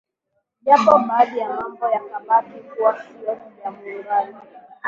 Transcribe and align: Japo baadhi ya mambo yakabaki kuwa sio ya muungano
Japo 0.63 0.99
baadhi 0.99 1.37
ya 1.39 1.49
mambo 1.53 1.87
yakabaki 1.89 2.59
kuwa 2.69 3.03
sio 3.03 3.37
ya 3.63 3.71
muungano 3.71 4.41